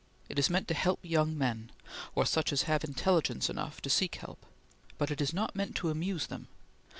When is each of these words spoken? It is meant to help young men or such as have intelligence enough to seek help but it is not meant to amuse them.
It 0.29 0.39
is 0.39 0.49
meant 0.49 0.67
to 0.69 0.73
help 0.73 0.97
young 1.03 1.37
men 1.37 1.71
or 2.15 2.25
such 2.25 2.51
as 2.51 2.63
have 2.63 2.83
intelligence 2.83 3.51
enough 3.51 3.81
to 3.81 3.89
seek 3.91 4.15
help 4.15 4.43
but 4.97 5.11
it 5.11 5.21
is 5.21 5.31
not 5.31 5.55
meant 5.55 5.75
to 5.75 5.91
amuse 5.91 6.25
them. 6.25 6.47